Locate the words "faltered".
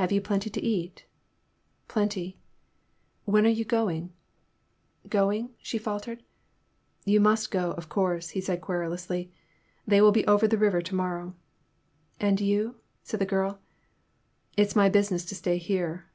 5.76-6.22